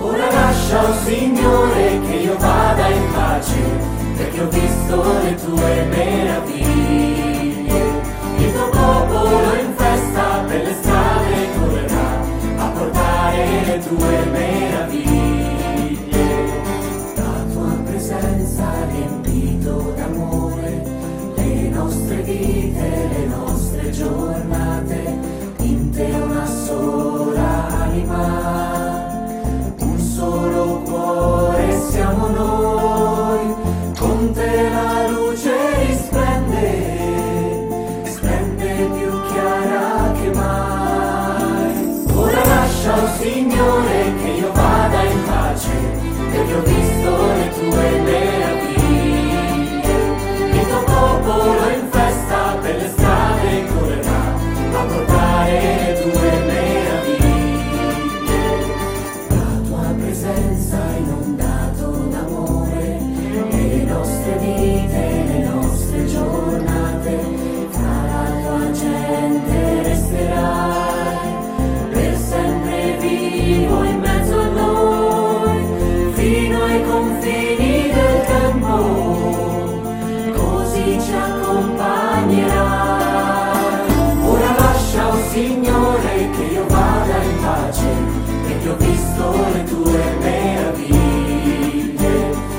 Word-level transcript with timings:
Ora 0.00 0.30
lascia, 0.32 0.94
Signore, 1.04 2.00
che 2.06 2.14
io 2.14 2.36
vada 2.38 2.88
in 2.88 3.12
pace, 3.12 3.60
perché 4.16 4.40
ho 4.40 4.48
visto 4.48 5.02
le 5.22 5.34
tue 5.34 5.84
meraviglie. 5.84 7.34
Il 8.38 8.52
tuo 8.52 8.68
popolo 8.70 9.54
in 9.60 9.72
festa 9.76 10.44
per 10.46 10.62
le 10.62 10.74
strade 10.80 11.48
correrà 11.58 12.08
a 12.56 12.68
portare 12.68 13.64
le 13.66 13.78
tue 13.80 14.24
meraviglie. 14.32 15.54
La 17.16 17.44
tua 17.52 17.72
presenza 17.84 18.64
riempito 18.90 19.92
d'amore 19.94 20.84
le 21.36 21.68
nostre 21.68 22.16
vite, 22.22 23.08
le 23.12 23.26
nostre 23.26 23.90
giornate, 23.90 24.55
Señor. 43.26 43.85
ai 76.76 76.84
confini 76.84 77.90
del 77.90 78.24
tempo, 78.26 78.74
così 80.34 81.00
ci 81.00 81.12
accompagnerà. 81.14 82.64
Ora 84.22 84.54
lascia, 84.58 85.08
o 85.08 85.16
Signore, 85.30 86.30
che 86.30 86.42
io 86.52 86.66
vada 86.68 87.16
in 87.22 87.40
pace, 87.40 87.88
perché 88.46 88.68
ho 88.68 88.76
visto 88.76 89.32
le 89.52 89.64
tue 89.64 90.16
meraviglie. 90.20 91.64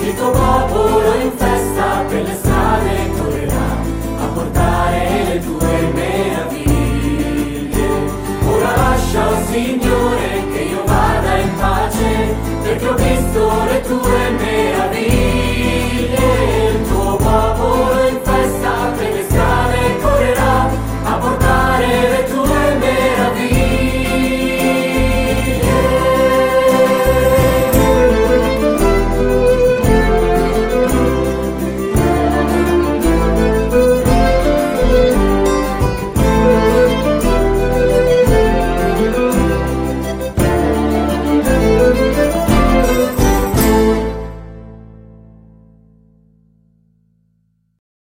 Il 0.00 0.14
tuo 0.14 0.30
popolo 0.30 1.14
in 1.20 1.32
festa 1.36 2.04
per 2.08 2.22
le 2.22 2.34
strade 2.34 3.10
correrà 3.18 3.76
a 4.22 4.26
portare 4.32 5.24
le 5.28 5.40
tue 5.40 5.92
meraviglie. 5.92 6.66
Ora 8.46 8.76
lascia, 8.76 9.28
o 9.28 9.32
oh 9.32 9.44
Signore, 9.50 9.87